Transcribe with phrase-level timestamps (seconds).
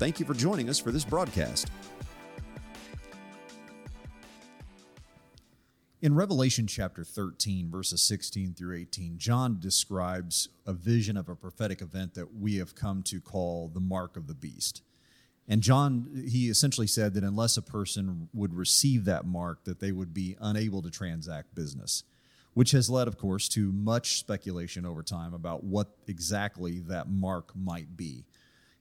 [0.00, 1.70] Thank you for joining us for this broadcast.
[6.00, 11.82] In Revelation chapter 13, verses 16 through 18, John describes a vision of a prophetic
[11.82, 14.80] event that we have come to call the mark of the beast.
[15.46, 19.92] And John, he essentially said that unless a person would receive that mark, that they
[19.92, 22.04] would be unable to transact business,
[22.54, 27.54] which has led, of course, to much speculation over time about what exactly that mark
[27.54, 28.24] might be.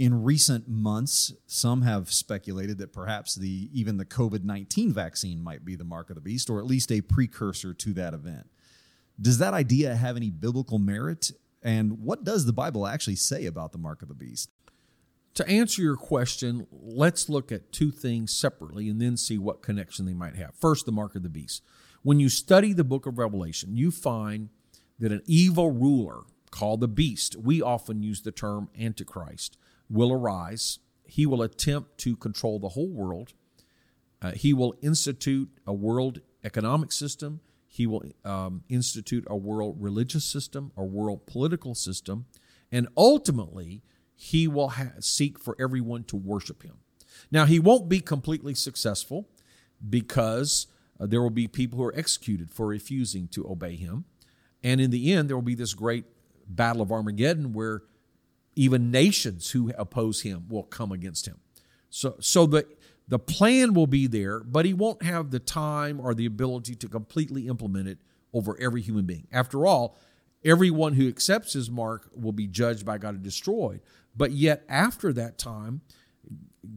[0.00, 5.62] In recent months, some have speculated that perhaps the even the COVID 19 vaccine might
[5.62, 8.48] be the mark of the beast, or at least a precursor to that event.
[9.20, 11.32] Does that idea have any biblical merit?
[11.62, 14.50] And what does the Bible actually say about the mark of the beast?
[15.34, 20.06] To answer your question, let's look at two things separately and then see what connection
[20.06, 20.54] they might have.
[20.54, 21.62] First, the mark of the beast.
[22.02, 24.48] When you study the book of Revelation, you find
[24.98, 29.58] that an evil ruler called the beast, we often use the term Antichrist,
[29.90, 30.78] will arise.
[31.04, 33.34] He will attempt to control the whole world.
[34.22, 37.40] Uh, he will institute a world economic system.
[37.66, 42.26] He will um, institute a world religious system, a world political system,
[42.72, 43.82] and ultimately,
[44.14, 46.76] he will ha- seek for everyone to worship him.
[47.30, 49.28] Now, he won't be completely successful
[49.88, 50.66] because
[51.00, 54.04] uh, there will be people who are executed for refusing to obey him.
[54.62, 56.04] And in the end, there will be this great
[56.46, 57.82] battle of Armageddon where
[58.56, 61.38] even nations who oppose him will come against him.
[61.88, 62.66] So, so the,
[63.08, 66.88] the plan will be there, but he won't have the time or the ability to
[66.88, 67.98] completely implement it
[68.32, 69.26] over every human being.
[69.32, 69.96] After all,
[70.44, 73.80] everyone who accepts his mark will be judged by God and destroyed.
[74.16, 75.82] But yet, after that time,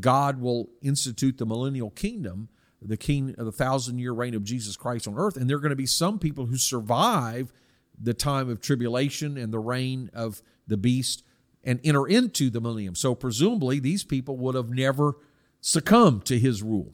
[0.00, 2.48] God will institute the millennial kingdom,
[2.80, 5.36] the king the thousand year reign of Jesus Christ on earth.
[5.36, 7.52] And there are going to be some people who survive
[8.00, 11.24] the time of tribulation and the reign of the beast
[11.64, 12.94] and enter into the millennium.
[12.94, 15.16] So presumably these people would have never
[15.60, 16.92] succumbed to his rule.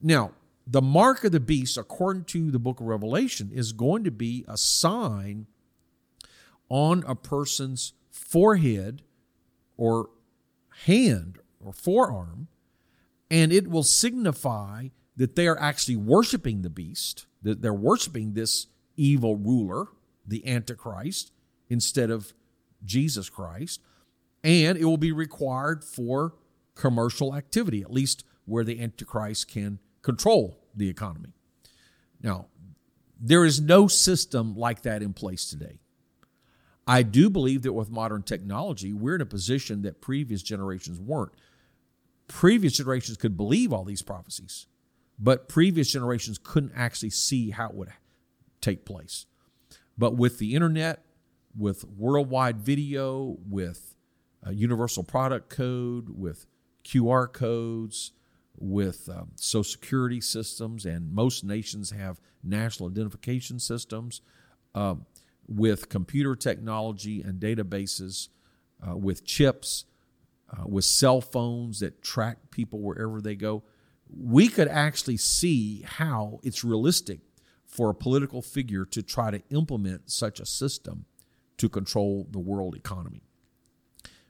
[0.00, 0.32] Now,
[0.66, 4.44] the mark of the beast, according to the book of Revelation, is going to be
[4.46, 5.46] a sign
[6.68, 9.02] on a person's forehead
[9.76, 10.10] or
[10.84, 12.48] hand or forearm,
[13.30, 18.68] and it will signify that they are actually worshiping the beast, that they're worshiping this
[18.96, 19.88] evil ruler,
[20.26, 21.32] the Antichrist,
[21.68, 22.32] instead of
[22.84, 23.80] Jesus Christ,
[24.42, 26.34] and it will be required for
[26.74, 31.32] commercial activity, at least where the Antichrist can control the economy.
[32.22, 32.46] Now,
[33.20, 35.80] there is no system like that in place today.
[36.86, 41.32] I do believe that with modern technology, we're in a position that previous generations weren't.
[42.26, 44.66] Previous generations could believe all these prophecies,
[45.18, 47.92] but previous generations couldn't actually see how it would
[48.60, 49.26] take place.
[49.98, 51.04] But with the internet,
[51.56, 53.94] with worldwide video, with
[54.42, 56.46] a universal product code, with
[56.84, 58.12] QR codes,
[58.56, 64.20] with um, social security systems, and most nations have national identification systems,
[64.74, 64.94] uh,
[65.46, 68.28] with computer technology and databases,
[68.86, 69.84] uh, with chips,
[70.50, 73.62] uh, with cell phones that track people wherever they go.
[74.08, 77.20] We could actually see how it's realistic
[77.66, 81.04] for a political figure to try to implement such a system
[81.60, 83.22] to control the world economy.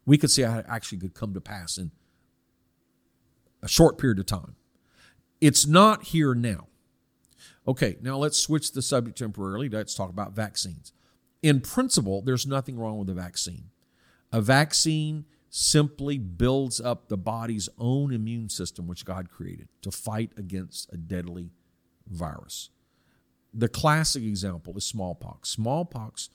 [0.05, 1.93] We could see how it actually could come to pass in
[3.63, 4.57] a short period of time.
[5.41, 6.67] It's not here now.
[7.69, 9.69] Okay, now let's switch the subject temporarily.
[9.69, 10.93] Let's talk about vaccines.
[11.41, 13.71] In principle, there's nothing wrong with a vaccine.
[14.33, 20.33] A vaccine simply builds up the body's own immune system, which God created, to fight
[20.37, 21.51] against a deadly
[22.09, 22.71] virus.
[23.55, 25.51] The classic example is smallpox.
[25.51, 26.31] Smallpox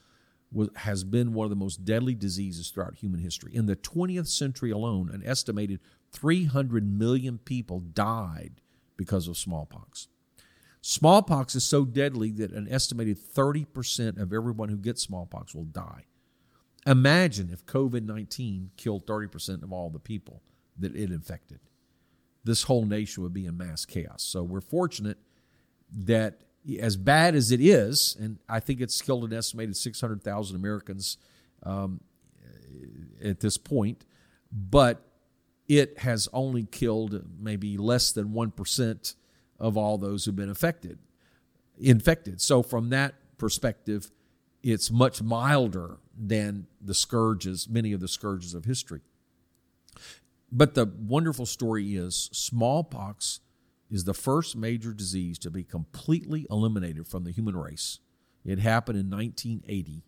[0.51, 3.53] was, has been one of the most deadly diseases throughout human history.
[3.53, 5.80] In the 20th century alone, an estimated
[6.12, 8.62] 300 million people died
[8.97, 10.07] because of smallpox.
[10.81, 16.06] Smallpox is so deadly that an estimated 30% of everyone who gets smallpox will die.
[16.86, 20.44] Imagine if COVID 19 killed 30% of all the people
[20.77, 21.59] that it infected.
[22.44, 24.21] This whole nation would be in mass chaos.
[24.21, 25.18] So we're fortunate
[25.92, 26.42] that
[26.79, 31.17] as bad as it is, and I think it's killed an estimated 600,000 Americans
[31.63, 32.01] um,
[33.23, 34.06] at this point,
[34.51, 35.01] but
[35.67, 39.15] it has only killed maybe less than 1%
[39.59, 41.00] of all those who've been affected
[41.77, 42.39] infected.
[42.39, 44.11] So from that perspective
[44.63, 49.01] it's much milder than the scourges many of the scourges of history.
[50.51, 53.41] But the wonderful story is smallpox
[53.89, 57.99] is the first major disease to be completely eliminated from the human race
[58.43, 60.03] it happened in 1980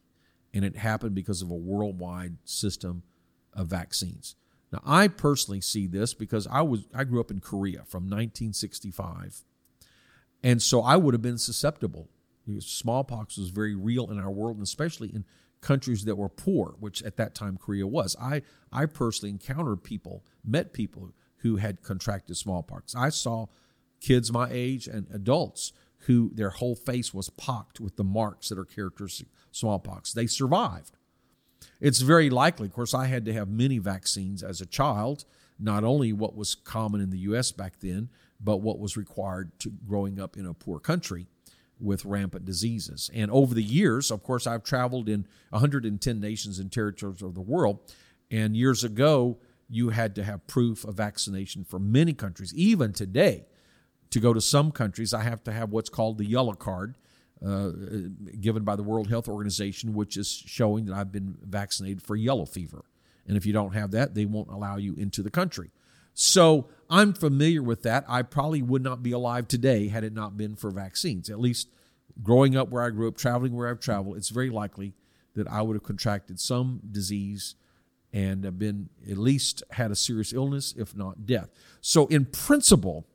[0.53, 3.03] and it happened because of a worldwide system
[3.53, 4.35] of vaccines
[4.71, 9.43] now, I personally see this because I was I grew up in Korea from 1965,
[10.43, 12.09] and so I would have been susceptible.
[12.59, 15.25] Smallpox was very real in our world, and especially in
[15.61, 18.15] countries that were poor, which at that time Korea was.
[18.19, 18.41] I
[18.71, 22.93] I personally encountered people, met people who had contracted smallpox.
[22.95, 23.47] I saw
[23.99, 28.57] kids my age and adults who their whole face was pocked with the marks that
[28.57, 30.13] are characteristic smallpox.
[30.13, 30.97] They survived.
[31.81, 35.25] It's very likely, of course, I had to have many vaccines as a child,
[35.59, 37.51] not only what was common in the U.S.
[37.51, 38.09] back then,
[38.39, 41.27] but what was required to growing up in a poor country
[41.79, 43.09] with rampant diseases.
[43.13, 47.41] And over the years, of course, I've traveled in 110 nations and territories of the
[47.41, 47.79] world.
[48.31, 49.37] And years ago,
[49.69, 52.53] you had to have proof of vaccination for many countries.
[52.55, 53.45] Even today,
[54.09, 56.95] to go to some countries, I have to have what's called the yellow card,
[57.45, 57.71] uh,
[58.39, 62.45] given by the World Health Organization, which is showing that I've been vaccinated for yellow
[62.45, 62.85] fever.
[63.27, 65.71] And if you don't have that, they won't allow you into the country.
[66.13, 68.05] So I'm familiar with that.
[68.07, 71.29] I probably would not be alive today had it not been for vaccines.
[71.29, 71.67] At least
[72.23, 74.93] growing up where I grew up, traveling where I've traveled, it's very likely
[75.35, 77.55] that I would have contracted some disease
[78.11, 81.49] and have been at least had a serious illness, if not death.
[81.81, 83.05] So, in principle,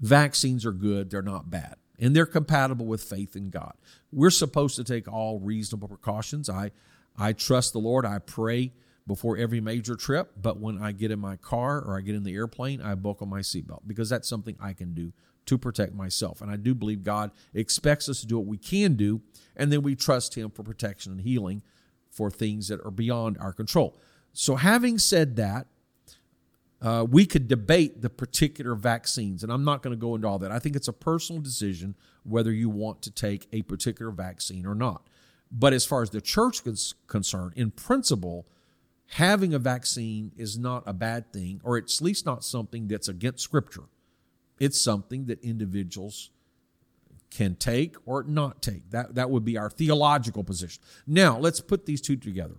[0.00, 3.74] vaccines are good, they're not bad and they're compatible with faith in God.
[4.12, 6.48] We're supposed to take all reasonable precautions.
[6.48, 6.72] I
[7.18, 8.04] I trust the Lord.
[8.04, 8.72] I pray
[9.06, 12.24] before every major trip, but when I get in my car or I get in
[12.24, 15.12] the airplane, I buckle my seatbelt because that's something I can do
[15.46, 16.40] to protect myself.
[16.40, 19.22] And I do believe God expects us to do what we can do,
[19.56, 21.62] and then we trust Him for protection and healing
[22.10, 23.96] for things that are beyond our control.
[24.32, 25.66] So, having said that,
[26.82, 30.38] uh, we could debate the particular vaccines, and I'm not going to go into all
[30.40, 30.52] that.
[30.52, 34.74] I think it's a personal decision whether you want to take a particular vaccine or
[34.74, 35.08] not.
[35.50, 38.46] But as far as the church is concerned, in principle,
[39.10, 43.44] having a vaccine is not a bad thing, or at least not something that's against
[43.44, 43.84] Scripture.
[44.58, 46.30] It's something that individuals
[47.30, 48.90] can take or not take.
[48.90, 50.82] That, that would be our theological position.
[51.06, 52.56] Now, let's put these two together.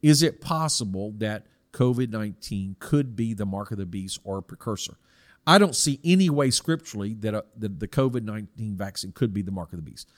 [0.00, 4.42] Is it possible that COVID 19 could be the mark of the beast or a
[4.42, 4.96] precursor.
[5.46, 9.42] I don't see any way scripturally that, a, that the COVID 19 vaccine could be
[9.42, 10.10] the mark of the beast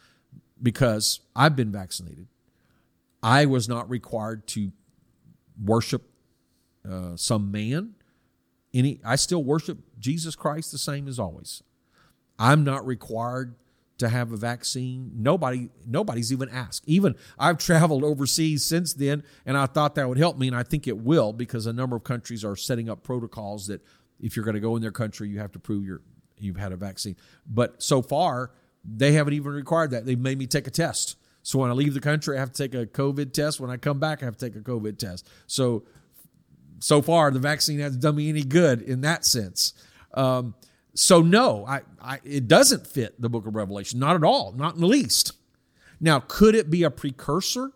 [0.63, 2.29] because I've been vaccinated.
[3.23, 4.73] I was not required to
[5.63, 6.03] worship
[6.89, 7.95] uh, some man.
[8.75, 11.63] Any, I still worship Jesus Christ the same as always.
[12.39, 13.55] I'm not required
[13.99, 15.13] to have a vaccine.
[15.15, 16.85] Nobody, nobody's even asked.
[16.87, 20.63] Even I've traveled overseas since then, and I thought that would help me, and I
[20.63, 23.83] think it will because a number of countries are setting up protocols that
[24.21, 26.03] if you're going to go in their country, you have to prove you're
[26.39, 27.17] you've had a vaccine.
[27.47, 28.51] But so far,
[28.85, 30.05] they haven't even required that.
[30.05, 31.17] They've made me take a test.
[31.43, 33.61] So when I leave the country, I have to take a COVID test.
[33.61, 35.29] When I come back, I have to take a COVID test.
[35.47, 35.85] So
[36.81, 39.73] so far, the vaccine hasn't done me any good in that sense.
[40.13, 40.55] Um,
[40.95, 44.75] so no, I, I, it doesn't fit the book of Revelation, not at all, not
[44.75, 45.33] in the least.
[46.01, 47.73] Now, could it be a precursor?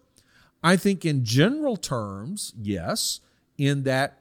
[0.62, 3.20] I think in general terms, yes,
[3.56, 4.20] in that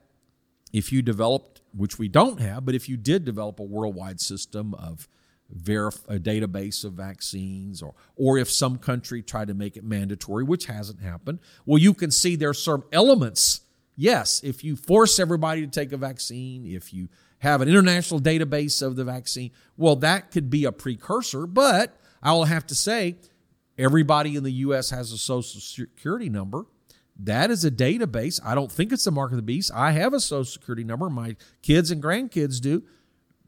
[0.74, 4.74] if you developed, which we don't have, but if you did develop a worldwide system
[4.76, 5.08] of
[5.56, 10.44] verif- a database of vaccines, or or if some country tried to make it mandatory,
[10.44, 13.62] which hasn't happened, well, you can see there are some elements.
[13.96, 18.82] Yes, if you force everybody to take a vaccine, if you have an international database
[18.82, 19.52] of the vaccine.
[19.76, 23.18] Well, that could be a precursor, but I will have to say
[23.78, 24.90] everybody in the U.S.
[24.90, 26.66] has a social security number.
[27.20, 28.40] That is a database.
[28.44, 29.72] I don't think it's the mark of the beast.
[29.74, 31.10] I have a social security number.
[31.10, 32.84] My kids and grandkids do.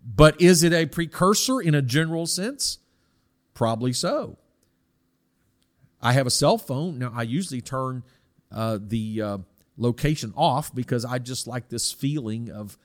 [0.04, 2.80] But is it a precursor in a general sense?
[3.54, 4.38] Probably so.
[6.02, 6.98] I have a cell phone.
[6.98, 8.04] Now, I usually turn
[8.52, 9.38] uh, the uh,
[9.78, 12.78] location off because I just like this feeling of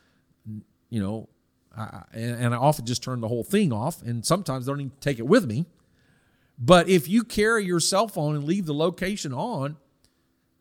[0.94, 1.28] you know,
[1.76, 5.18] I, and, I often just turn the whole thing off, and sometimes don't even take
[5.18, 5.66] it with me.
[6.56, 9.76] But if you carry your cell phone and leave the location on,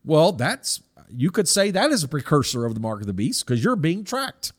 [0.04, 0.82] well, that's
[1.16, 3.75] you could say that is a precursor of the mark of the beast because you're
[3.75, 4.54] being tracked.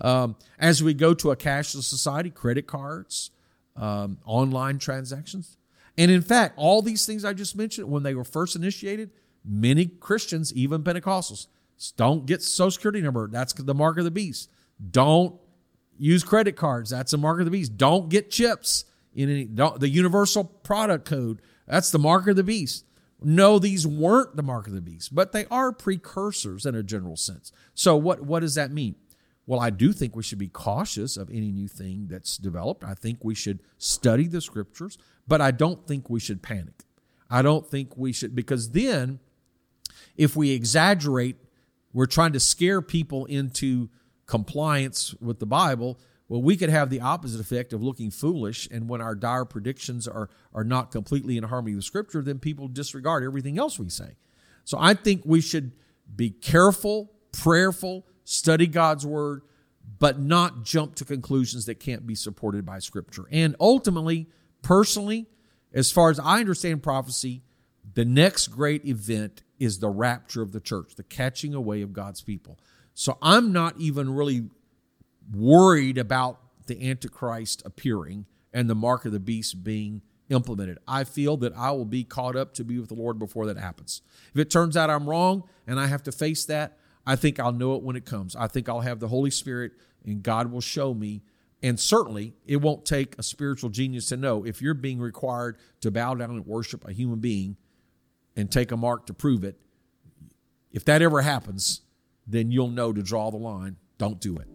[0.00, 3.30] Um, as we go to a cashless society, credit cards,
[3.76, 5.58] um, online transactions,
[5.98, 9.10] and in fact, all these things I just mentioned when they were first initiated,
[9.44, 11.48] many Christians, even Pentecostals,
[11.98, 13.28] Don't get social security number.
[13.28, 14.48] That's the mark of the beast.
[14.90, 15.34] Don't
[15.98, 16.90] use credit cards.
[16.90, 17.76] That's the mark of the beast.
[17.76, 19.44] Don't get chips in any
[19.78, 21.40] the universal product code.
[21.66, 22.84] That's the mark of the beast.
[23.22, 27.16] No, these weren't the mark of the beast, but they are precursors in a general
[27.16, 27.50] sense.
[27.74, 28.96] So what what does that mean?
[29.46, 32.84] Well, I do think we should be cautious of any new thing that's developed.
[32.84, 36.82] I think we should study the scriptures, but I don't think we should panic.
[37.30, 39.20] I don't think we should because then
[40.16, 41.36] if we exaggerate,
[41.92, 43.88] we're trying to scare people into
[44.26, 48.68] compliance with the Bible, well, we could have the opposite effect of looking foolish.
[48.70, 52.68] And when our dire predictions are, are not completely in harmony with Scripture, then people
[52.68, 54.16] disregard everything else we say.
[54.64, 55.72] So I think we should
[56.14, 59.42] be careful, prayerful, study God's Word,
[59.98, 63.26] but not jump to conclusions that can't be supported by Scripture.
[63.30, 64.28] And ultimately,
[64.62, 65.26] personally,
[65.72, 67.42] as far as I understand prophecy,
[67.94, 72.20] the next great event is the rapture of the church, the catching away of God's
[72.20, 72.58] people.
[72.98, 74.48] So I'm not even really
[75.30, 78.24] worried about the Antichrist appearing
[78.54, 80.00] and the mark of the beast being
[80.30, 80.78] implemented.
[80.88, 83.58] I feel that I will be caught up to be with the Lord before that
[83.58, 84.00] happens.
[84.32, 87.52] If it turns out I'm wrong and I have to face that, I think I'll
[87.52, 88.34] know it when it comes.
[88.34, 89.72] I think I'll have the Holy Spirit
[90.02, 91.22] and God will show me.
[91.62, 95.90] And certainly, it won't take a spiritual genius to know if you're being required to
[95.90, 97.58] bow down and worship a human being
[98.34, 99.60] and take a mark to prove it.
[100.72, 101.82] If that ever happens,
[102.26, 103.76] then you'll know to draw the line.
[103.98, 104.48] Don't do it.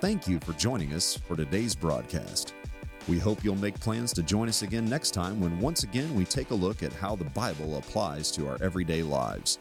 [0.00, 2.54] Thank you for joining us for today's broadcast.
[3.08, 6.24] We hope you'll make plans to join us again next time when once again we
[6.24, 9.58] take a look at how the Bible applies to our everyday lives.